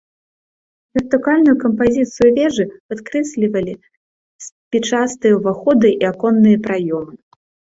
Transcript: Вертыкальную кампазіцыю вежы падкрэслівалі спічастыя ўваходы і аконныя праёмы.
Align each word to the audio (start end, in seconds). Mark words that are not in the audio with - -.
Вертыкальную 0.97 1.53
кампазіцыю 1.63 2.29
вежы 2.39 2.65
падкрэслівалі 2.93 3.73
спічастыя 4.47 5.33
ўваходы 5.41 5.87
і 6.01 6.09
аконныя 6.15 6.57
праёмы. 6.67 7.13